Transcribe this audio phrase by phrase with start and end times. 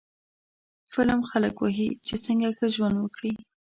[0.93, 3.33] فلم خلک وښيي چې څنګه ښه ژوند وکړي